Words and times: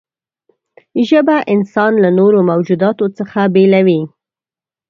ژبه 1.09 1.37
انسان 1.53 1.93
له 2.03 2.09
نورو 2.19 2.39
موجوداتو 2.49 3.05
څخه 3.17 3.39
بېلوي. 3.53 4.01